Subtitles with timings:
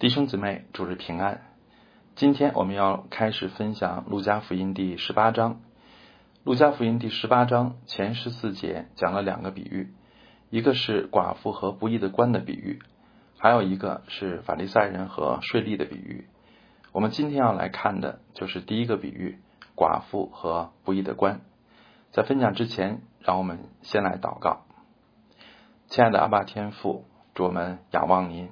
[0.00, 1.42] 弟兄姊妹，主日平安。
[2.14, 5.56] 今天我们要开始分享《路加福音》第十八章。
[6.42, 9.92] 《路加福音》第十八章前十四节讲了两个比喻，
[10.48, 12.78] 一个是寡妇和不义的官的比喻，
[13.36, 16.28] 还有一个是法利赛人和税吏的比喻。
[16.92, 19.38] 我们今天要来看的就是第一个比喻——
[19.76, 21.42] 寡妇和不义的官。
[22.10, 24.64] 在分享之前，让我们先来祷告。
[25.88, 27.04] 亲爱的阿爸天父，
[27.34, 28.48] 祝我们仰望您。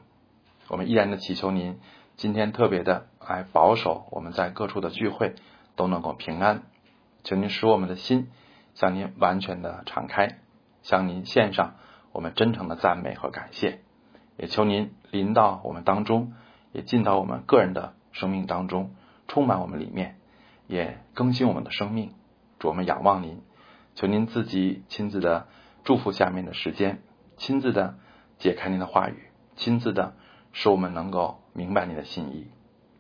[0.69, 1.81] 我们依然的祈求您
[2.17, 5.35] 今天特别的来保守我们在各处的聚会
[5.77, 6.63] 都能够平安，
[7.25, 8.31] 求您使我们的心
[8.75, 10.41] 向您完全的敞开，
[10.83, 11.77] 向您献上
[12.13, 13.81] 我们真诚的赞美和感谢，
[14.37, 16.35] 也求您临到我们当中，
[16.73, 18.95] 也进到我们个人的生命当中，
[19.27, 20.19] 充满我们里面，
[20.67, 22.13] 也更新我们的生命。
[22.59, 23.41] 主我们仰望您，
[23.95, 25.47] 求您自己亲自的
[25.85, 27.01] 祝福下面的时间，
[27.39, 27.95] 亲自的
[28.39, 30.15] 解开您的话语，亲自的。
[30.53, 32.47] 使我们能够明白你的心意，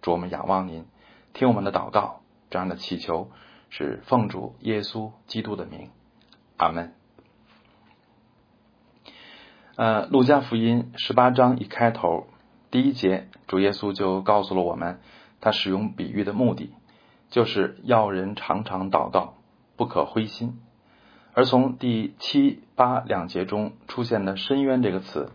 [0.02, 0.84] 主我们仰望您，
[1.33, 3.30] 听我们的祷告，这样的祈求
[3.71, 5.91] 是奉主耶稣基督的名，
[6.57, 6.95] 阿门。
[9.76, 12.26] 呃，路加福音十八章一开头
[12.71, 15.01] 第一节，主耶稣就告诉了我们，
[15.41, 16.73] 他使用比喻的目的，
[17.30, 19.35] 就是要人常常祷告，
[19.76, 20.60] 不可灰心。
[21.32, 25.30] 而从第七八两节中出现的“深渊”这个词，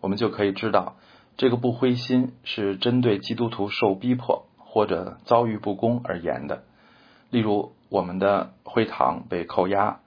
[0.00, 0.96] 我们就可以知道。
[1.36, 6.62] 这个不灰心是针对基督徒受逼迫或者遭遇不公而言的。
[7.30, 9.98] 例如，我们的会堂被扣押，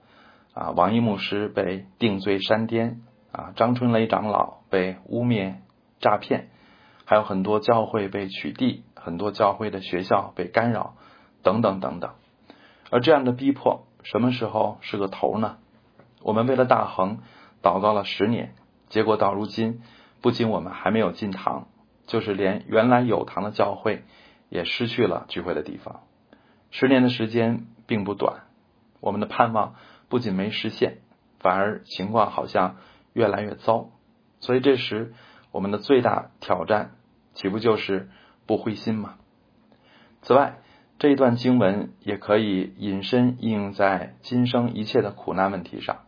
[0.54, 5.56] 啊，王一牧师被定罪山巅，啊，张春雷长老被污蔑
[6.00, 6.48] 诈骗，
[7.04, 10.94] 还有很多教会被取缔，很多教会的学校被干扰，
[11.42, 12.12] 等等等等。
[12.90, 15.58] 而这样的逼迫什么时候是个头呢？
[16.22, 17.18] 我们为了大恒
[17.62, 18.54] 祷告了十年，
[18.88, 19.82] 结果到如今。
[20.20, 21.68] 不仅我们还没有进堂，
[22.06, 24.04] 就是连原来有堂的教会
[24.48, 26.00] 也失去了聚会的地方。
[26.70, 28.44] 十年的时间并不短，
[29.00, 29.74] 我们的盼望
[30.08, 30.98] 不仅没实现，
[31.38, 32.76] 反而情况好像
[33.12, 33.90] 越来越糟。
[34.40, 35.14] 所以这时
[35.50, 36.92] 我们的最大挑战，
[37.34, 38.08] 岂不就是
[38.46, 39.14] 不灰心吗？
[40.22, 40.58] 此外，
[40.98, 46.04] 这一段经文也可以引申应用在今生一切的苦难问题上，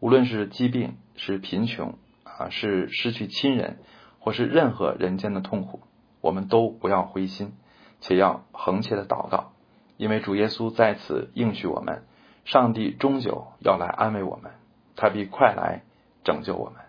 [0.00, 1.98] 无论是疾病，是贫穷。
[2.36, 3.78] 啊，是失去亲人，
[4.18, 5.80] 或是任何人间的痛苦，
[6.20, 7.52] 我们都不要灰心，
[8.00, 9.52] 且要恒切的祷告，
[9.96, 12.02] 因为主耶稣在此应许我们，
[12.44, 14.52] 上帝终究要来安慰我们，
[14.96, 15.82] 他必快来
[16.24, 16.80] 拯救我们。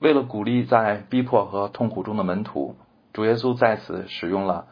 [0.00, 2.76] 为了鼓励在逼迫和痛苦中的门徒，
[3.12, 4.66] 主耶稣在此使用了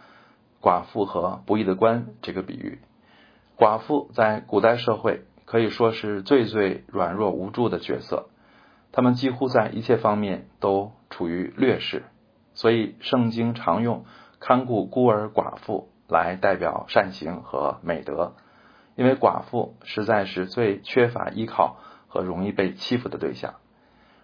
[0.61, 2.81] 寡妇和不义的官这个比喻。
[3.57, 8.29] 寡妇在古代社会可以说是最最软弱无助的角色。
[8.93, 12.05] 他们几乎在一切方面都处于劣势，
[12.53, 14.05] 所以圣经常用
[14.39, 18.35] 看顾孤儿寡妇来代表善行和美德，
[18.95, 23.55] 因为寡妇实在是最缺乏依靠和容易被欺负的对象。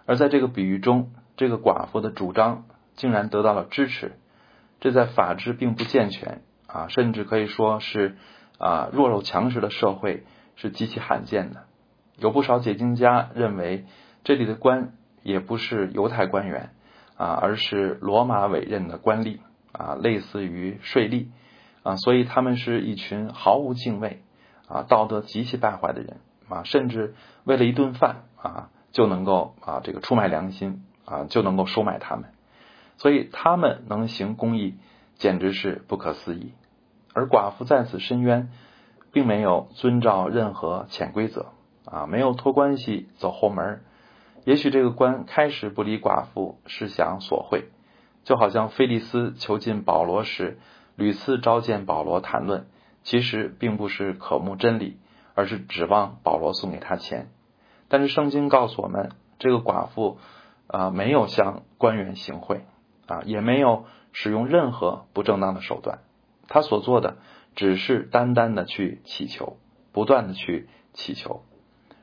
[0.04, 2.64] 而在这个比喻中，这个寡妇的主张
[2.94, 4.18] 竟然得到了支持，
[4.80, 8.18] 这在法治并不健全啊，甚至可以说是
[8.58, 10.24] 啊弱肉强食的社会
[10.56, 11.64] 是极其罕见的。
[12.16, 13.86] 有不少解经家认为。
[14.24, 14.92] 这里的官
[15.22, 16.70] 也不是犹太官员
[17.16, 19.38] 啊，而是罗马委任的官吏
[19.72, 21.26] 啊，类似于税吏
[21.82, 24.22] 啊，所以他们是一群毫无敬畏
[24.68, 26.18] 啊、道德极其败坏的人
[26.48, 27.14] 啊，甚至
[27.44, 32.26] 为了一顿饭啊就能够啊这个出卖良心啊就能够收买他们，
[32.98, 34.74] 所以他们能行公义
[35.16, 36.52] 简直是不可思议。
[37.14, 38.50] 而寡妇在此深渊，
[39.10, 41.46] 并没有遵照任何潜规则
[41.84, 43.80] 啊，没有托关系走后门。
[44.48, 47.66] 也许这个官开始不理寡妇是想索贿，
[48.24, 50.58] 就好像菲利斯囚禁保罗时，
[50.96, 52.64] 屡次召见保罗谈论，
[53.02, 54.96] 其实并不是渴慕真理，
[55.34, 57.28] 而是指望保罗送给他钱。
[57.88, 60.16] 但是圣经告诉我们，这个寡妇
[60.66, 62.62] 啊没有向官员行贿
[63.06, 63.84] 啊，也没有
[64.14, 65.98] 使用任何不正当的手段，
[66.48, 67.18] 他所做的
[67.54, 69.58] 只是单单的去祈求，
[69.92, 71.42] 不断的去祈求，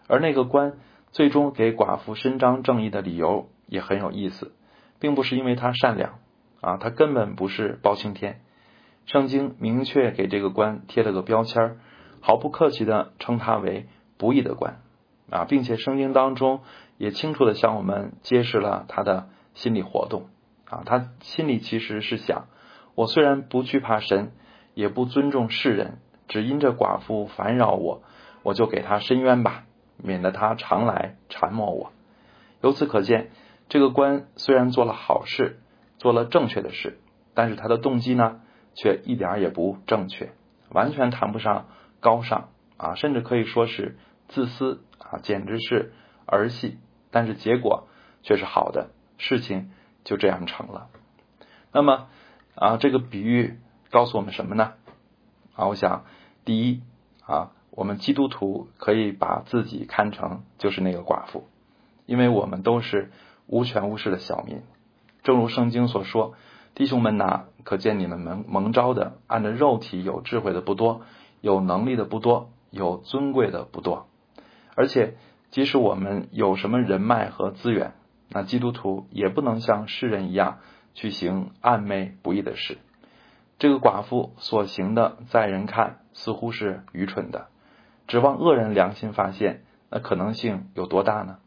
[0.07, 0.73] 而那个官。
[1.15, 4.51] 最终给寡妇伸张正义的理由也很有意思，
[4.99, 6.19] 并不是因为他善良
[6.59, 8.41] 啊，他根本不是包青天。
[9.05, 11.79] 圣经明确给这个官贴了个标签，
[12.19, 14.81] 毫不客气的称他为不义的官
[15.29, 16.59] 啊，并且圣经当中
[16.97, 20.27] 也清楚的向我们揭示了他的心理活动
[20.69, 22.47] 啊，他心里其实是想：
[22.93, 24.33] 我虽然不惧怕神，
[24.73, 28.01] 也不尊重世人，只因这寡妇烦扰我，
[28.43, 29.63] 我就给他伸冤吧。
[29.97, 31.91] 免得他常来缠磨我。
[32.61, 33.31] 由此可见，
[33.69, 35.59] 这个官虽然做了好事，
[35.97, 36.99] 做了正确的事，
[37.33, 38.41] 但是他的动机呢，
[38.73, 40.31] 却一点也不正确，
[40.69, 41.67] 完全谈不上
[41.99, 43.97] 高尚啊，甚至可以说是
[44.27, 45.93] 自私啊，简直是
[46.25, 46.77] 儿戏。
[47.11, 47.87] 但是结果
[48.23, 49.71] 却是好的，事情
[50.03, 50.89] 就这样成了。
[51.71, 52.07] 那么
[52.55, 53.59] 啊，这个比喻
[53.89, 54.73] 告诉我们什么呢？
[55.55, 56.03] 啊，我想
[56.43, 56.81] 第一
[57.25, 61.43] 啊，我们基督徒可以把自己看成就是那个寡妇，
[62.05, 63.11] 因为我们都是
[63.45, 64.61] 无权无势的小民。
[65.21, 66.33] 正如圣经所说
[66.73, 71.01] ：“弟兄们呐，可见你们蒙蒙召的，按着肉体有智慧的不多，
[71.41, 74.07] 有能力的不多，有尊贵的不多，
[74.75, 75.15] 而且。”
[75.51, 77.93] 即使我们有什么人脉和资源，
[78.27, 80.57] 那基督徒也不能像世人一样
[80.93, 82.77] 去行暧昧不义的事。
[83.57, 87.47] 这个寡妇所行的，在人看似乎是愚蠢的，
[88.07, 91.37] 指望恶人良心发现，那可能性有多大呢？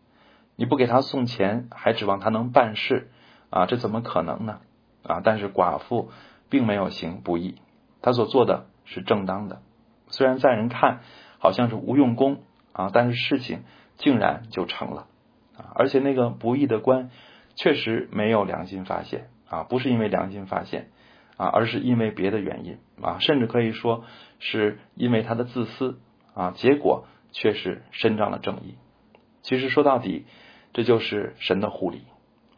[0.56, 3.10] 你不给他送钱，还指望他能办事
[3.50, 3.66] 啊？
[3.66, 4.60] 这怎么可能呢？
[5.02, 5.20] 啊！
[5.22, 6.10] 但是寡妇
[6.48, 7.56] 并没有行不义，
[8.02, 9.62] 她所做的是正当的，
[10.08, 11.00] 虽然在人看
[11.38, 13.64] 好像是无用功啊，但是事情。
[14.00, 15.08] 竟然就成了
[15.56, 15.74] 啊！
[15.74, 17.10] 而且那个不义的官
[17.56, 20.90] 确实没有良心发现啊，不是因为良心发现
[21.36, 24.04] 啊，而是因为别的原因啊，甚至可以说
[24.38, 25.98] 是因为他的自私
[26.38, 28.76] 啊，结果却是伸张了正义。
[29.42, 30.24] 其实说到底，
[30.72, 32.04] 这就是神的护理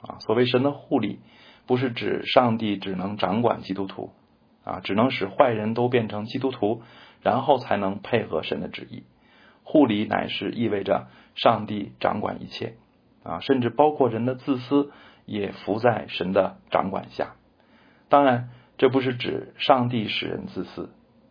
[0.03, 0.19] 啊。
[0.21, 1.19] 所谓神的护理，
[1.67, 4.13] 不是指上帝只能掌管基督徒
[4.65, 6.83] 啊，只能使坏人都变成基督徒，
[7.23, 9.05] 然后才能配合神的旨意。
[9.65, 12.75] 护理乃是意味着上帝掌管一切
[13.23, 14.91] 啊，甚至包括人的自私
[15.25, 17.35] 也伏在神的掌管下。
[18.11, 20.91] 当然，这不是指上帝使人自私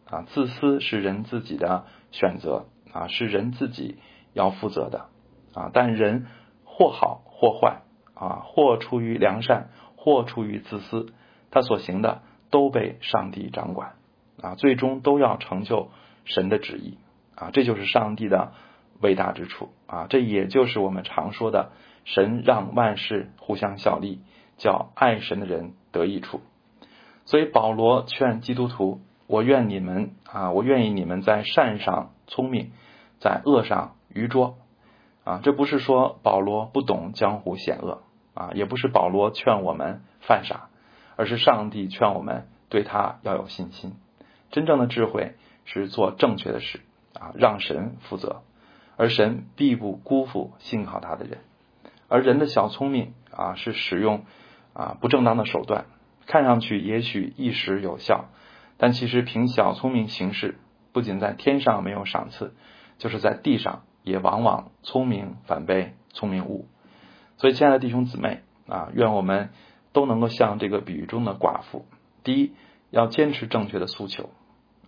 [0.09, 3.97] 啊，自私是人自己的选择啊，是人自己
[4.33, 5.07] 要负责的
[5.53, 5.71] 啊。
[5.73, 6.27] 但人
[6.63, 7.81] 或好或坏
[8.13, 11.13] 啊，或出于良善，或出于自私，
[11.51, 13.93] 他所行的都被上帝掌管
[14.41, 15.89] 啊，最终都要成就
[16.25, 16.97] 神的旨意。
[17.35, 18.51] 啊，这就是上帝的
[18.99, 20.07] 伟大之处啊！
[20.09, 21.71] 这也就是我们常说的
[22.03, 24.19] “神让万事互相效力”，
[24.59, 26.41] 叫爱神的人得益处。
[27.23, 32.71] 所以保罗劝基督徒：“我愿你们啊，我愿意你们在善上聪明，
[33.19, 34.57] 在恶上愚拙。”
[35.23, 38.01] 啊，这不是说保罗不懂江湖险恶
[38.33, 40.69] 啊，也不是保罗劝我们犯傻，
[41.15, 43.93] 而是上帝劝我们对他要有信心。
[44.49, 45.35] 真正的智慧
[45.65, 46.79] 是做正确的事。
[47.13, 48.43] 啊，让神负责，
[48.95, 51.39] 而神必不辜负信靠他的人。
[52.07, 54.25] 而人的小聪明啊，是使用
[54.73, 55.85] 啊不正当的手段，
[56.27, 58.25] 看上去也许一时有效，
[58.79, 60.57] 但其实凭小聪明行事，
[60.91, 62.55] 不仅在天上没有赏赐，
[62.97, 66.67] 就是在地上也往往聪明反被聪明误。
[67.37, 69.49] 所以，亲爱的弟兄姊妹啊，愿我们
[69.93, 71.85] 都能够像这个比喻中的寡妇，
[72.23, 72.53] 第一
[72.89, 74.31] 要坚持正确的诉求。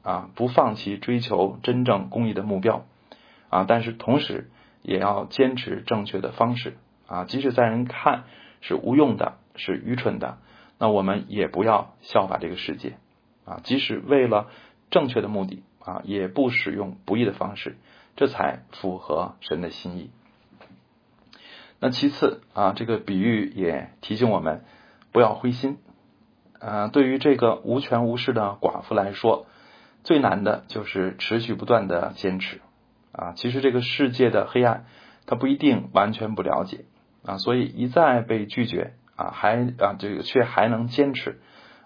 [0.04, 2.86] 啊，不放弃追求真正公益的目标
[3.50, 4.50] 啊，但是同时
[4.82, 8.24] 也要坚持正确的方式啊，即使在人看
[8.62, 10.40] 是无用的、是愚蠢的，
[10.80, 12.98] 那我们也不要效法这个世界
[13.46, 14.50] 啊，即使为了
[14.90, 17.78] 正确的目的啊，也不使用不义的方式，
[18.16, 20.12] 这才符合神的心意。
[21.80, 24.64] 那其次啊，这个比喻也提醒我们
[25.12, 25.78] 不要灰心。
[26.60, 29.48] 啊，对于这个无权无势的寡妇来说。
[30.04, 32.60] 最难的就是持续不断的坚持
[33.12, 33.34] 啊！
[33.36, 34.88] 其实这个世界的黑暗，
[35.28, 36.86] 他不一定完全不了解
[37.24, 41.40] 啊，所以一再被拒绝啊，还啊这个却还能坚持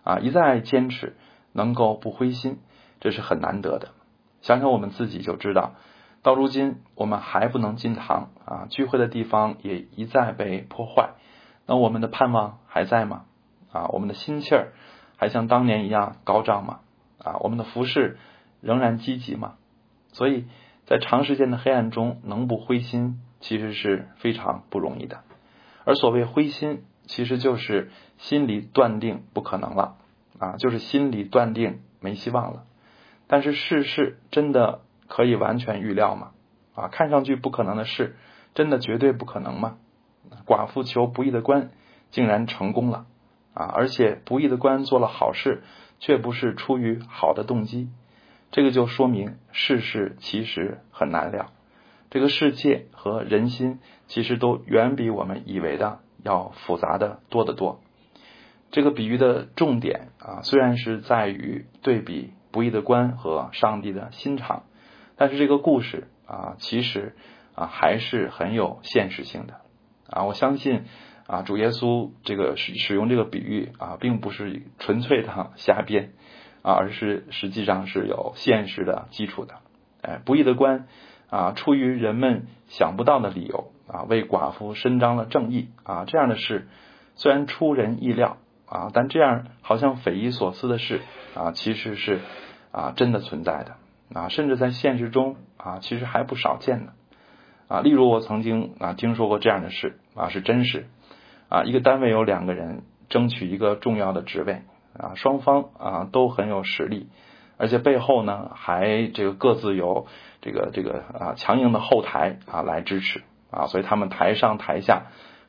[0.06, 1.18] 啊，一再坚持
[1.55, 2.59] 能够不灰心，
[3.00, 3.89] 这是很难得的。
[4.41, 5.75] 想想我们自己就知道，
[6.21, 11.12] 到如今我们还不能进堂啊，聚会的地方也一再被破坏，
[11.65, 13.24] 那我们的盼望还在吗？
[13.71, 14.74] 啊，我们的心气儿
[15.17, 16.81] 还像当年一样高涨吗？
[17.24, 18.17] 啊，我们的服饰
[18.62, 19.53] 仍然积极吗？
[20.12, 20.45] 所以
[20.85, 25.24] 在长时间的黑暗中，能不灰心，其实是非常不容易的。
[25.85, 29.97] 而所谓灰心，其实就是心里断定不可能了
[30.39, 32.63] 啊，就是心里断定没希望了。
[33.27, 36.32] 但是世事真的可以完全预料吗？
[36.75, 38.15] 啊，看上去不可能的事，
[38.54, 39.77] 真的绝对不可能吗？
[40.46, 41.72] 寡妇求不义的官，
[42.12, 43.06] 竟然成功了
[43.54, 43.65] 啊！
[43.65, 45.63] 而且不义的官做了好事。
[45.98, 47.89] 却不是出于好的动机，
[48.51, 51.54] 这个就说明世事其实很难料。
[52.10, 57.80] 这个世界和人心其实都远比我们以为的要复杂的多得多。
[58.72, 64.63] 这个比喻的重点啊，虽然是在于对比不义的官和上帝的心肠，
[65.15, 67.15] 但是这个故事啊，其实
[67.53, 69.62] 啊还是很有现实性的
[70.10, 70.24] 啊。
[70.24, 70.84] 我相信
[71.27, 76.13] 啊，主耶稣这个使使用这个比喻啊，并不是纯粹的瞎编
[76.62, 79.55] 啊，而是实际上是有现实的基础的。
[80.01, 80.88] 哎，不义的官
[81.29, 86.67] 啊，出于人们想不到的理由啊，为寡妇伸张了正义啊，这样的事
[87.15, 91.01] 虽然出人意料啊，但这样好像匪夷所思的事
[91.36, 92.19] 啊，其实是
[92.72, 93.75] 啊真的存在的
[94.19, 96.91] 啊，甚至在现实中啊，其实还不少见呢
[97.67, 97.81] 啊。
[97.81, 100.88] 例如，我曾经啊听说过这样的事啊，是真实。
[101.48, 104.63] 啊，一个单位有两个人争取一个重要的职位
[104.98, 107.07] 啊，双方啊都很有实力，
[107.57, 110.07] 而且背后呢还这个各自有
[110.41, 115.03] 这个这个啊强硬的后台啊来支持啊，所以他们台上台下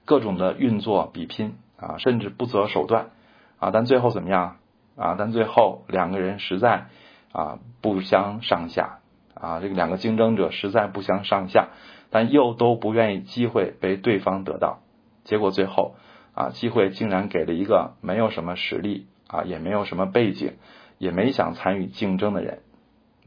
[0.04, 3.10] 各种的运作比拼啊，甚至不择手段
[3.58, 4.56] 啊，但最后怎么样
[4.96, 5.14] 啊？
[5.18, 6.86] 但最后两个人实在
[7.32, 8.98] 啊不相上下
[9.34, 11.68] 啊，这个两个竞争者实在不相上下，
[12.10, 14.80] 但又都不愿意机会被对方得到。
[15.24, 15.96] 结果最后
[16.34, 20.54] 啊，机会竟然给了一个没有什么实力啊，也没有什么背景，
[20.98, 22.60] 也没想参与竞争的人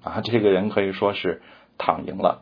[0.04, 0.22] 啊。
[0.24, 1.42] 这个人可以说是
[1.78, 2.42] 躺赢了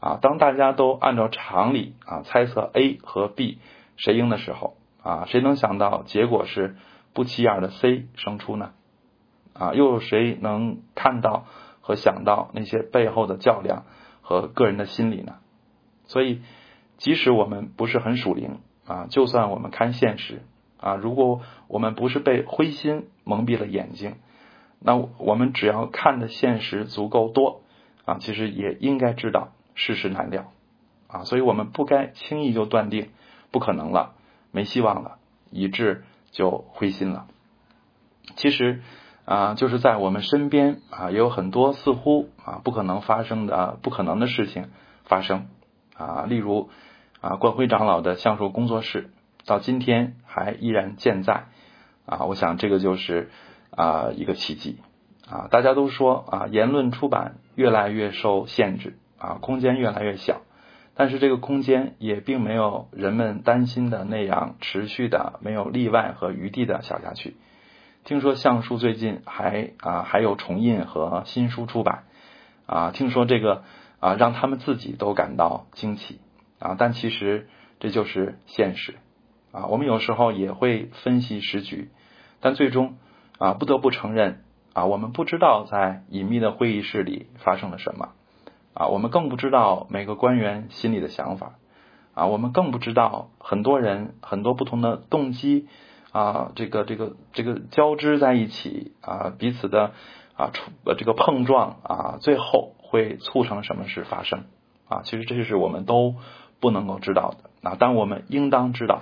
[0.00, 0.18] 啊。
[0.20, 3.58] 当大家都按照常理啊猜测 A 和 B
[3.96, 6.76] 谁赢的时候啊，谁能想到结果是
[7.12, 8.72] 不起眼的 C 胜出呢？
[9.52, 11.46] 啊，又有谁能看到
[11.80, 13.84] 和想到那些背后的较量
[14.22, 15.36] 和个人的心理呢？
[16.04, 16.42] 所以，
[16.96, 18.60] 即使我们不是很属灵。
[18.86, 20.42] 啊，就算我们看现实
[20.80, 24.16] 啊，如果我们不是被灰心蒙蔽了眼睛，
[24.80, 27.62] 那我们只要看的现实足够多
[28.04, 30.50] 啊，其实也应该知道世事难料
[31.06, 33.10] 啊，所以我们不该轻易就断定
[33.52, 34.16] 不可能了，
[34.52, 35.18] 没希望了，
[35.50, 37.26] 以致就灰心了。
[38.36, 38.82] 其实
[39.24, 44.70] 啊，就是在我们身边啊，也有很多似乎啊不可能发生的不可能的事情
[45.04, 45.48] 发生
[45.96, 46.70] 啊，例如。
[47.22, 49.10] 啊，冠辉长老的橡树工作室
[49.44, 51.48] 到今天还依然健在
[52.06, 52.24] 啊！
[52.24, 53.28] 我想这个就是
[53.68, 54.78] 啊一个奇迹
[55.28, 55.46] 啊！
[55.50, 60.40] 大家都说啊，言论出版越来越受限制啊，空间越来越小，
[61.00, 67.38] 但是这个空间也并没有人们担心的那样持续的没有例外和余地的小下去。
[68.04, 72.04] 听说橡树最近还啊还有重印和新书出版
[72.66, 73.64] 啊，听说这个
[73.98, 76.20] 啊让他们自己都感到惊奇。
[76.58, 78.96] 啊，但其实这就是现实
[79.52, 79.68] 啊。
[79.68, 81.88] 我们有时候也会分析时局，
[82.40, 82.98] 但最终
[83.38, 88.10] 啊，不得不承认啊，我们不知道在隐秘的会议室里发生了什么
[88.74, 91.54] 啊，我们更不知道每个官员心里的想法
[92.14, 95.68] 啊，我们更不知道很多人很多不同的动机
[96.12, 99.92] 啊，这个这个这个交织在一起啊，彼此的
[100.36, 104.44] 啊触这个碰撞啊，最后会促成什么事发生
[104.88, 105.02] 啊？
[105.04, 106.14] 其实这是我们都。
[106.62, 109.00] 不能够知道的啊，但我们应当知道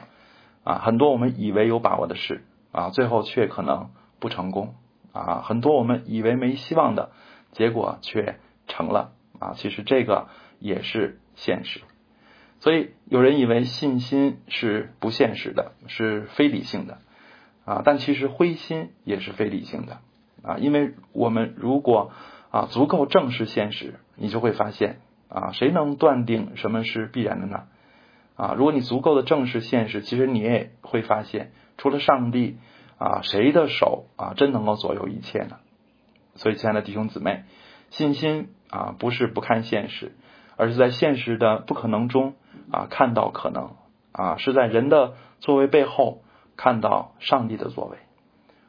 [0.63, 4.77] 啊，很多我们以为有把握的事啊，最后却可能不成功
[5.13, 7.11] 啊，很多我们以为没希望的
[7.51, 10.29] 结果却成了啊，其实这个
[10.59, 11.81] 也是现实。
[12.61, 16.99] 所以有人以为信心是不现实的，是非理性的
[17.65, 19.99] 啊，但其实灰心也是非理性的
[20.43, 22.13] 啊，因为我们如果
[22.51, 25.01] 啊足够正视现实，你就会发现。
[25.31, 27.65] 啊，谁能断定什么是必然的呢？
[28.35, 32.57] 啊，如果你足够的正视现实，其实你也会发现，除了上帝
[32.97, 35.59] 啊，谁的手啊真能够左右一切呢？
[36.35, 37.45] 所以，亲爱的弟兄姊妹，
[37.91, 40.13] 信心啊不是不看现实，
[40.57, 42.35] 而是在现实的不可能中
[42.71, 43.77] 啊看到可能
[44.13, 46.23] 啊，是在人的作为背后
[46.57, 47.99] 看到上帝的作为，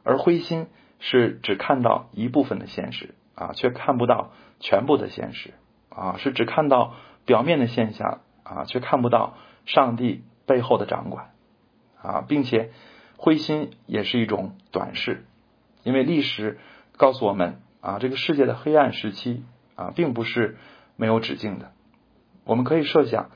[0.04, 0.66] 而灰心
[0.98, 5.54] 是只看到一部分的现实啊，却看不到全部的现实。
[5.92, 6.94] 啊，是只看到
[7.26, 9.34] 表面的现象啊，却看不到
[9.66, 11.32] 上帝背后的掌管
[12.00, 12.70] 啊，并且
[13.16, 15.24] 灰心也是一种短视，
[15.82, 16.60] 因为历史
[16.96, 19.42] 告诉我们啊，这个世界的黑暗时期
[19.80, 20.56] 啊，并不是
[20.96, 21.72] 没有止境的。
[22.44, 23.30] 我们可以设想，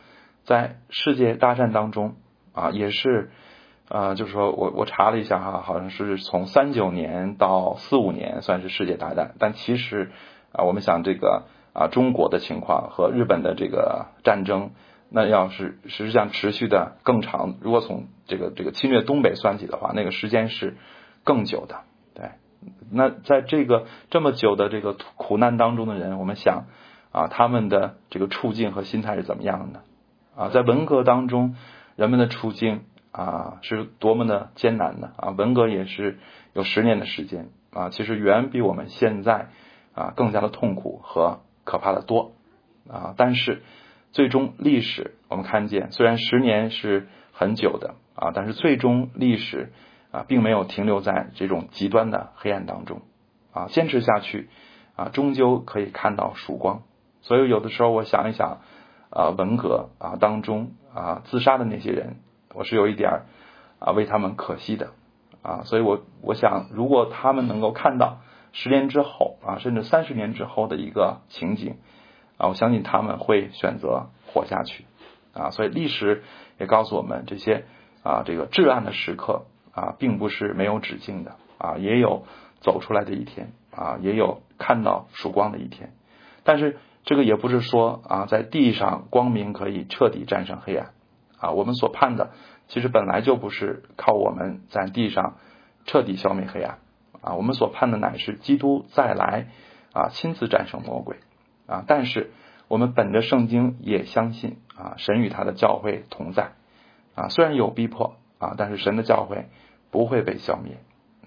[0.45, 2.17] 在世界大战当中
[2.53, 3.31] 啊，也是
[3.89, 10.11] 啊，就是说我我查了一下哈，好像是从三九年到四五年算是世界大战，但其实
[10.53, 11.45] 啊，我们想这个。
[11.77, 14.71] 啊，中国的情况和日本的这个战争，
[15.11, 20.77] 那要是实际上持续的更长，如果从这个这个侵略东北算起的话，那个时间是
[21.25, 21.81] 更久的。
[22.91, 26.65] 那在这个这么久的这个苦难当中的人，我们想
[27.13, 29.83] 啊，他们的这个处境和心态是怎么样的？
[30.37, 31.57] 啊，在文革当中，
[31.97, 35.31] 人们的处境啊是多么的艰难的啊！
[35.31, 36.19] 文革也是
[36.53, 39.49] 有十年的时间啊，其实远比我们现在
[39.95, 41.41] 啊更加的痛苦和。
[41.67, 42.35] 可怕的多
[42.91, 43.15] 啊！
[43.17, 43.63] 但是
[44.13, 49.73] 最终历史我们看见，虽然十年是很久的啊，但是最终历史
[50.15, 53.03] 啊，并没有停留在这种极端的黑暗当中
[53.53, 54.49] 啊，坚持下去
[54.95, 56.83] 啊，终究可以看到曙光。
[57.23, 58.61] 所以有的时候我想一想
[59.11, 62.19] 啊，文革啊当中啊自杀的那些人，
[62.55, 63.23] 我是有一点
[63.81, 64.91] 啊为他们可惜的
[65.43, 68.19] 啊，所以我我想，如果他们能够看到
[68.53, 71.79] 十年之后啊，甚至三十年之后的一个情景
[72.37, 74.85] 啊，我相信他们会选择活下去
[75.33, 75.51] 啊。
[75.51, 76.23] 所以历史
[76.61, 77.65] 也告诉我们这些。
[78.05, 82.25] 啊，这个至暗的时刻啊，并不是没有止境的啊，也有
[82.61, 85.93] 走出来的一天啊，也有看到曙光的一天。
[86.45, 90.93] 但是这个也不是说啊，在地上光明可以彻底战胜黑暗
[91.39, 91.51] 啊。
[91.51, 92.31] 我们所盼的，
[92.69, 95.37] 其实本来就不是靠我们在地上
[95.85, 96.79] 彻底消灭黑暗
[97.21, 97.35] 啊。
[97.35, 99.49] 我们所盼的乃是基督再来
[99.93, 101.17] 啊，亲自战胜魔鬼
[101.67, 101.85] 啊。
[101.87, 102.31] 但是
[102.69, 106.53] 我们本着圣经也相信啊，神与他的教会同在。
[107.15, 109.47] 啊，虽然有逼迫啊，但是神的教会
[109.91, 110.79] 不会被消灭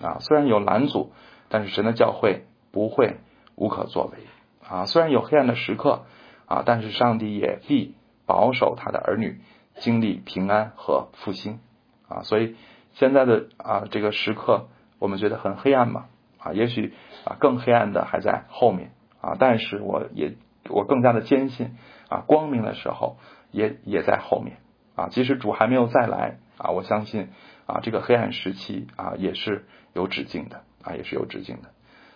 [0.02, 0.18] 啊。
[0.20, 1.12] 虽然有拦阻，
[1.50, 3.18] 但是神的教会不会
[3.56, 4.20] 无可作为
[4.68, 4.86] 啊。
[4.86, 6.06] 虽然有黑暗的时刻
[6.46, 7.96] 啊，但是上帝也必
[8.26, 9.42] 保守他的儿女
[9.76, 11.60] 经历平安和复兴
[12.08, 12.24] 啊。
[12.24, 12.56] 所以
[12.94, 14.68] 现在的啊这个时刻，
[15.00, 16.06] 我们觉得很黑暗嘛
[16.40, 16.94] 啊，也许
[17.26, 19.36] 啊更黑暗的还在后面啊。
[19.40, 20.36] 但是我也
[20.70, 21.78] 我更加的坚信
[22.10, 23.18] 啊，光明的时候
[23.52, 24.58] 也也在后面。
[24.98, 27.30] 啊，即使主还没有再来啊，我相信
[27.68, 31.70] 啊，这个黑暗时期啊也是有止境的啊，也是有止境的。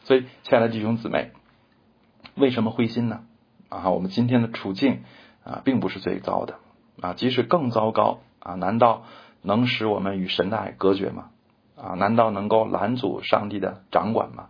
[0.03, 1.31] 所以，亲爱的弟兄姊妹，
[2.35, 3.21] 为什么灰心呢？
[3.69, 5.03] 啊，我们今天的处境
[5.43, 6.55] 啊，并不是最糟的
[6.99, 9.03] 啊，即使更糟糕啊，难道
[9.43, 11.29] 能使我们与神的爱隔绝吗？
[11.77, 14.49] 啊，难道能够拦阻上帝的掌管吗？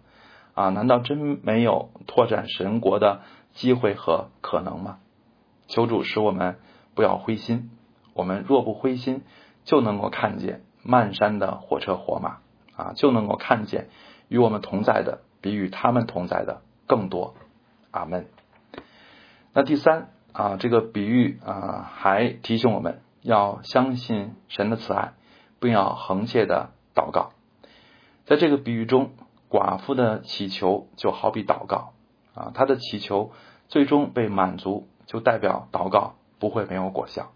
[0.53, 4.99] 啊，难道真没有拓展神国的机会和可能吗？
[5.67, 6.55] 求主使我们
[6.95, 7.71] 不要灰心。
[8.13, 9.23] 我们若不灰心，
[9.63, 12.37] 就能够看见漫山的火车火马
[12.75, 13.89] 啊，就能够看见
[14.27, 17.35] 与我们同在的比与他们同在的更多。
[17.91, 18.27] 阿门。
[19.53, 25.13] 那第三啊，这个比喻啊，还提醒我们要相信神的慈爱，
[25.59, 27.31] 不要横切的祷告。
[28.25, 29.11] 在这个比喻中，
[29.49, 31.91] 寡妇的祈求就好比祷告
[32.33, 33.31] 啊，她的祈求
[33.67, 37.33] 最终被满足，就代表祷告不会没有果效。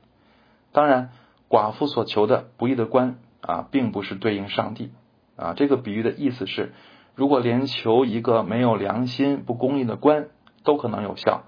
[0.76, 1.12] 当然，
[1.48, 4.92] 寡妇所求的不义的官啊，并不是对应上帝
[5.38, 5.54] 啊。
[5.54, 6.74] 这个比喻的意思是，
[7.16, 10.28] 如果连求一个没有良心、不公义的官
[10.66, 11.44] 都可能有效，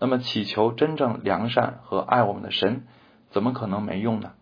[0.00, 2.82] 那么祈求真正良善和爱我们的神，
[3.30, 4.32] 怎么可能没用呢？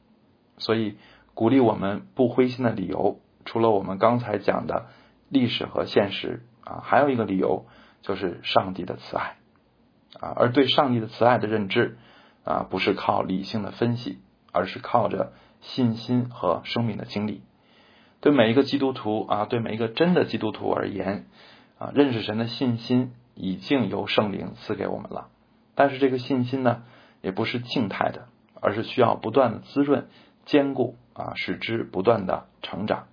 [0.56, 0.96] 所以，
[1.34, 4.86] 鼓励我们不灰心的理由，除了我们刚才讲的
[5.28, 7.66] 历史和现实啊，还有一个理由
[8.00, 9.36] 就是上帝的慈爱
[10.18, 10.32] 啊。
[10.34, 11.98] 而对上帝的慈爱的认知。
[12.44, 14.18] 啊，不是靠理性的分析，
[14.52, 17.42] 而是靠着信心和生命的经历。
[18.20, 21.26] 对每一个基督徒啊，对每一个真的基督徒而言，
[21.78, 25.28] 啊，认识神的信心已经由圣灵赐给我们了。
[25.74, 26.82] 但是这个信心呢，
[27.20, 28.28] 也不是静态的，
[28.60, 30.08] 而是需要不断的滋润、
[30.44, 33.06] 坚固啊，使之不断的成长。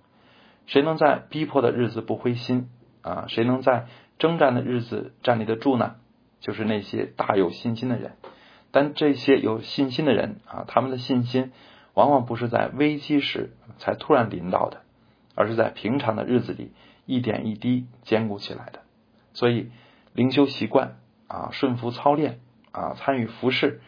[0.66, 2.68] 谁能在逼迫的日子不灰心
[3.02, 3.24] 啊？
[3.28, 3.86] 谁能在
[4.18, 5.96] 征战的日子站立得住呢？
[6.40, 8.12] 就是那些大有信心的人。
[8.72, 11.50] 但这些有信心的人啊，他们的信心
[11.94, 14.82] 往往不是在危机时才突然临到的，
[15.34, 16.72] 而是在平常的日子里
[17.04, 18.80] 一点一滴坚固起来的。
[19.32, 19.70] 所以
[20.12, 22.40] 灵修习惯啊，顺服操练
[22.72, 23.80] 啊，参与服饰，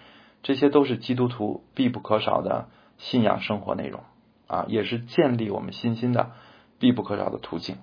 [0.43, 2.69] 这些都是基督徒必不可少的
[2.99, 4.03] 信仰生活内容
[4.49, 6.33] 啊，也是建立我们信心的
[6.81, 7.77] 必不可少的途径，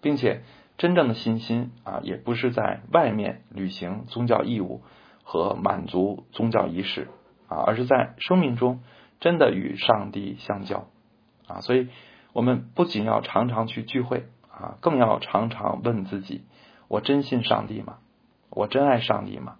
[0.00, 0.42] 并且
[0.78, 4.82] 真正的信心啊，也不是在外面履行宗教义务。
[5.24, 7.08] 和满足宗教仪式
[7.48, 8.82] 啊，而是在生命中
[9.18, 10.86] 真的与上帝相交
[11.48, 11.88] 啊，所以
[12.32, 16.44] 我们不仅要常常去聚会啊，更要常常问自己：
[16.88, 17.98] 我真信上帝吗？
[18.50, 19.56] 我真爱上帝吗？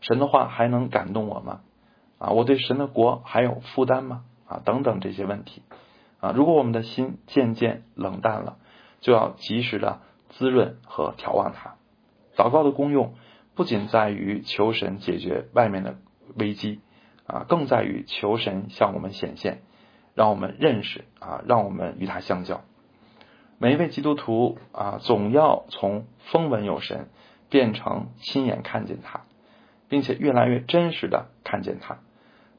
[0.00, 1.60] 神的话还能感动我吗？
[2.18, 4.24] 啊，我对神的国还有负担吗？
[4.46, 5.62] 啊，等等这些问题
[6.20, 8.56] 啊，如果我们的心渐渐冷淡了，
[9.00, 11.76] 就要及时的滋润和调望它。
[12.36, 13.14] 祷告的功用。
[13.54, 15.96] 不仅在于求神解决外面的
[16.36, 16.80] 危机
[17.26, 19.62] 啊，更在于求神向我们显现，
[20.14, 22.62] 让我们认识啊，让我们与他相交。
[23.58, 27.08] 每一位基督徒啊，总要从风闻有神
[27.48, 29.20] 变成亲眼看见他，
[29.88, 31.98] 并且越来越真实的看见他。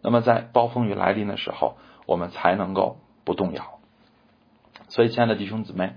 [0.01, 3.79] 那么在暴风雨来临的时候，我们才能够不动摇。
[4.88, 5.95] 所以，亲爱的弟兄姊妹，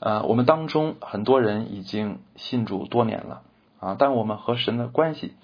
[0.00, 3.42] 呃，我们当中很多人已经信主多年了。
[3.80, 3.96] 啊！
[3.98, 5.34] 但我们和神的关系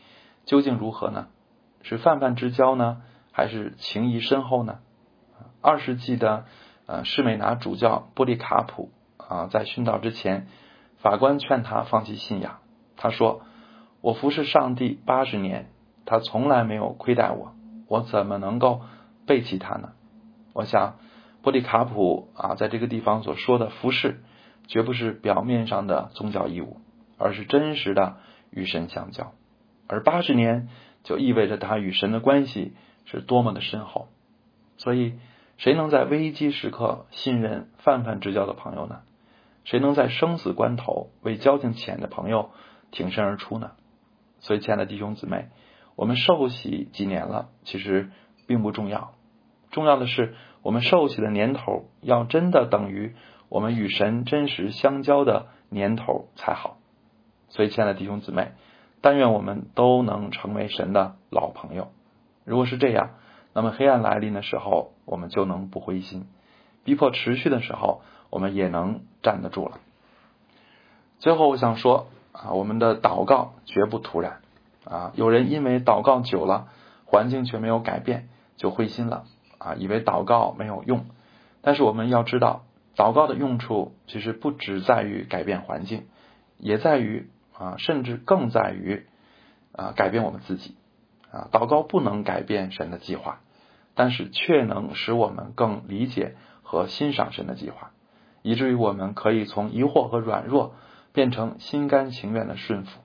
[0.44, 1.28] 究竟如何呢？
[1.82, 4.78] 是泛泛之交呢，还是情谊深厚呢？
[5.60, 6.44] 二世纪的
[6.86, 10.46] 呃士美拿主教波利卡普啊，在殉道之前，
[10.98, 12.58] 法官劝他放弃信仰。
[12.96, 13.42] 他说
[14.00, 15.70] ：“我服侍上帝八十年，
[16.04, 17.52] 他从来没有亏待我，
[17.88, 18.82] 我怎么能够
[19.26, 19.92] 背弃他呢？”
[20.54, 20.96] 我想，
[21.42, 24.22] 波利卡普啊，在这个地方所说的服侍，
[24.68, 26.81] 绝不是表面上的宗教义务，
[27.22, 28.18] 而是真实的
[28.50, 29.32] 与神相交。
[29.86, 30.68] 而八十年
[31.04, 34.08] 就意味着他与神的关系是多么的深厚。
[34.76, 35.14] 所以，
[35.58, 39.02] 谁能在危机时刻信任泛泛之交的朋友呢？
[39.64, 42.50] 谁能在生死关头为交情浅的朋友
[42.90, 43.72] 挺身而出呢？
[44.40, 45.48] 所以，亲爱的弟兄姊妹，
[45.94, 48.10] 我们受洗几年了，其实
[48.48, 49.14] 并不重要，
[49.70, 53.14] 重要的是我们受洗的年头要真的等于
[53.48, 56.78] 我们与神真实相交的年头才好。
[57.52, 58.52] 所以，亲爱的弟兄姊妹，
[59.00, 61.92] 但愿我们都能成为神的老朋友。
[62.44, 63.12] 如果是这样。
[63.54, 66.22] 那么黑暗来临的时候，我们就能不灰心；
[66.84, 69.78] 逼迫持续的时候，我们也能站得住了。
[71.18, 74.40] 最后，我想说啊，我们的祷告绝不突然
[74.86, 75.12] 啊。
[75.16, 76.68] 有人因为祷告久了，
[77.04, 79.24] 环境却没有改变，就灰心了
[79.58, 81.04] 啊，以为祷告没有用。
[81.60, 82.64] 但是我们要知道，
[82.96, 86.06] 祷告的用处其实不只在于改变环境，
[86.56, 87.28] 也在于
[87.62, 89.06] 啊，甚至更在于
[89.70, 90.74] 啊，改变我们自己。
[91.30, 93.40] 啊，祷告不能改变神的计划，
[93.94, 97.92] 但是却能使我们更理解和欣赏神的计划，
[98.42, 100.74] 以至于我们可以从疑惑和软弱
[101.12, 103.00] 变成心甘情愿的顺服。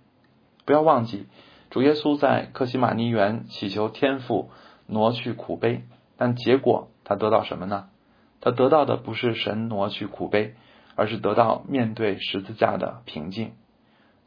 [0.66, 1.28] 不要忘记，
[1.70, 4.50] 主耶稣在克西马尼园祈求天父
[4.88, 5.84] 挪去苦悲，
[6.18, 7.88] 但结果他得到什么呢？
[8.42, 10.56] 他得到的不是神挪去苦悲，
[10.96, 13.54] 而是得到面对十字架的平静。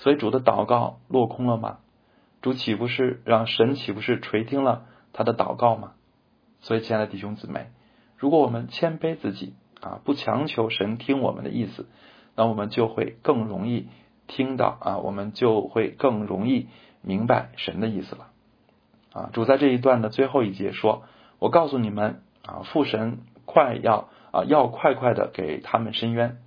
[0.00, 1.78] 所以主的祷告落空了吗？
[2.42, 5.92] 主岂不是让神岂不是垂听了他的祷告吗？
[6.62, 7.66] 所以，亲爱的弟兄姊妹，
[8.16, 11.86] 如果我们谦卑自己啊，不强求神听我们的意思，
[12.34, 13.88] 那我们就会更容易
[14.26, 16.68] 听到啊，我们就会更容易
[17.02, 18.28] 明白神的意思了。
[19.12, 21.02] 啊，主在这一段的最后一节说
[21.38, 26.38] ：“我告诉你们啊，父神快要啊，要快快的给他们伸冤。”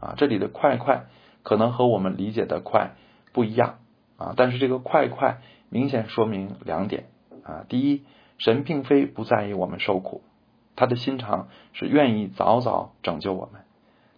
[0.00, 1.06] 啊，这里的“快快”
[1.48, 2.90] 可能和我们理解的“快”
[3.32, 3.78] 不一样。
[4.18, 5.38] 啊，但是这个快快
[5.70, 7.06] 明显说明两点
[7.42, 7.64] 啊。
[7.70, 8.04] 第一，
[8.36, 10.20] 神并非不在意我们受苦，
[10.76, 13.62] 他的心肠是愿意早早拯救我们。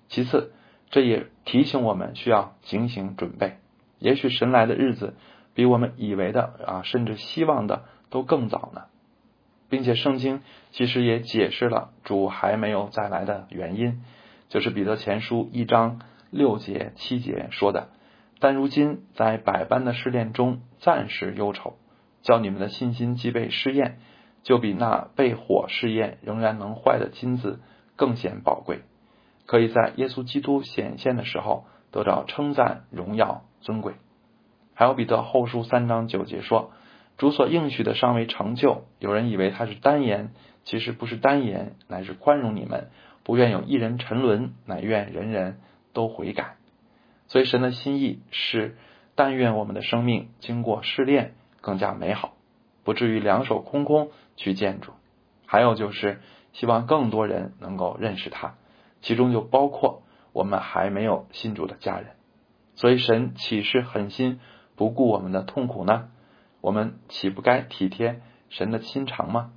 [0.08, 0.50] 其次，
[0.90, 3.58] 这也提醒我们需要警醒准备，
[4.00, 5.14] 也许神来的日子
[5.54, 8.86] 比我们以为的啊，甚至希望的都更早呢。
[9.68, 10.40] 并且圣经
[10.72, 14.02] 其实也解释了主还没有再来的原因，
[14.48, 17.88] 就是彼得前书一章六节七节说的。
[18.38, 21.74] 但如今在百般的试炼中暂时忧愁，
[22.22, 23.98] 叫你们的信心既被试验，
[24.42, 27.60] 就比那被火试验仍然能坏的金子
[27.96, 28.80] 更显宝贵，
[29.44, 33.94] 可以在耶稣基督显现的时候得到称赞、荣耀、尊贵。
[34.72, 36.70] 还有彼得后书三章九节说
[37.18, 40.30] ：“主所应许的尚未成就。”有人以为他是单言，
[40.64, 42.88] 其实不是单言，乃是宽容你们，
[43.22, 45.58] 不愿有一人沉沦，乃愿人人
[46.00, 46.56] 都悔改。
[47.26, 48.78] 所以神的心意是，
[49.14, 52.32] 但愿我们的生命经过试炼更加美好，
[52.84, 54.92] 不至于两手空空去见主。
[55.44, 56.22] 还有就是
[56.54, 58.54] 希望更多人能够认识他，
[59.02, 62.12] 其中就包括我们还没有信主的家人。
[62.76, 64.40] 所以神岂是狠心
[64.74, 66.08] 不顾我们的痛苦呢？
[66.62, 69.52] 我们岂不该体贴神的心肠吗？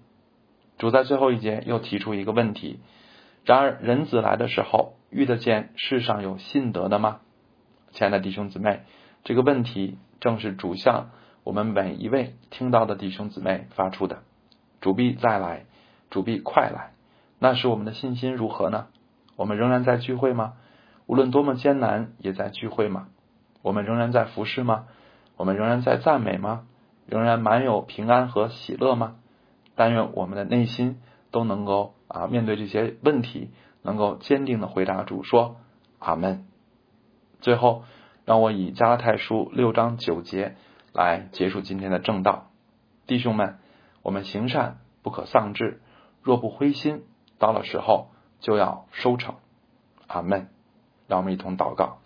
[0.77, 2.79] 主在最后一节又提出一个问题：
[3.45, 7.19] 然而人子来的时候，遇得见世上有信德的吗？
[7.91, 8.81] 亲爱的弟兄姊妹，
[9.23, 11.11] 这个问题正是主向
[11.43, 14.23] 我们每一位听到的弟兄姊妹发出的。
[14.81, 15.65] 主必再来，
[16.09, 16.93] 主必快来。
[17.37, 18.87] 那时我们的信心如何呢？
[19.35, 20.53] 我们仍然在聚会吗？
[21.05, 23.07] 无论多么艰难，也在聚会吗？
[23.61, 24.85] 我们仍然在服侍吗？
[25.37, 26.65] 我们仍然在赞美吗？
[27.05, 29.15] 仍然满有平安和喜乐吗？
[29.75, 33.49] 但愿我们的内心都能够啊，面对这些问题，
[33.83, 35.57] 能够坚定的回答主说
[35.99, 36.47] ：“阿门。”
[37.39, 37.83] 最后，
[38.25, 40.55] 让我以加拉太书六章九节
[40.91, 42.49] 来结束今天的正道。
[43.05, 43.59] 弟兄们，
[44.01, 45.81] 我们行善不可丧志，
[46.21, 47.03] 若不灰心，
[47.37, 49.35] 到了时候就要收成。
[50.07, 50.49] 阿门。
[51.05, 51.97] 让我们一同祷告。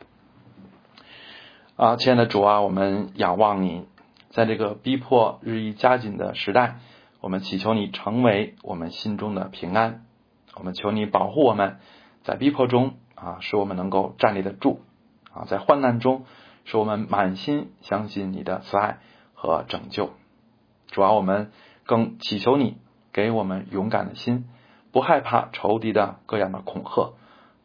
[1.76, 3.86] 啊，亲爱的主啊，我们仰望你，
[4.32, 6.80] 在这个逼迫日益加紧的时代，
[7.22, 10.04] 我们祈求你成为我们心中的平安。
[10.58, 11.78] 我们求你保护我们
[12.24, 14.82] 在逼迫中啊，使我们能够站立得住。
[15.32, 16.26] 啊，在患难中，
[16.66, 19.00] 使我们满心相信你的慈爱
[19.34, 20.12] 和拯救。
[20.88, 21.52] 主要我们
[21.86, 22.78] 更祈求你
[23.14, 24.50] 给我们勇敢的心，
[24.92, 27.14] 不害怕仇敌的各样的恐吓，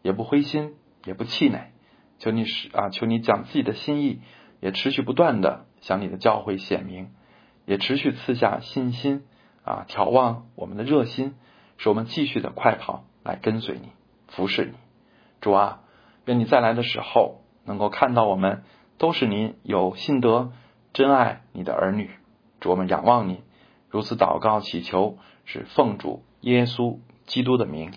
[0.02, 0.74] 也不灰心，
[1.04, 1.72] 也不气馁。
[2.18, 4.20] 求你使啊，求你将自己的心意
[4.60, 7.10] 也持续不断的向你的教会显明，
[7.64, 9.24] 也持续赐下信心
[9.64, 11.34] 啊，眺望我们的热心，
[11.82, 13.88] 是我们继续的快跑来跟随你，
[14.28, 14.74] 服侍你。
[15.40, 15.80] 主啊，
[16.26, 18.62] 愿你再来的时候能够看到我们
[18.98, 20.52] 都是您有信德、
[20.92, 22.08] 珍爱你的儿女。
[22.60, 23.42] 主，我们仰望你，
[23.90, 27.92] 如此祷告祈求，是奉主耶稣基督的名，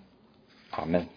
[0.71, 1.07] 阿门。